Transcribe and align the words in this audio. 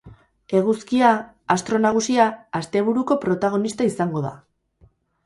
Eguzkia, 0.59 1.11
astro 1.55 1.81
nagusia, 1.83 2.25
asteburuko 2.61 3.19
protagonista 3.27 3.87
izango 3.91 4.25
da. 4.25 4.33